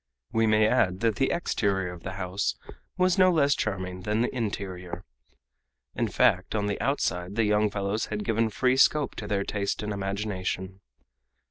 [0.31, 2.55] We may add that the exterior of the house
[2.97, 5.05] was no less charming than the interior.
[5.93, 9.83] In fact, on the outside the young fellows had given free scope to their taste
[9.83, 10.81] and imagination.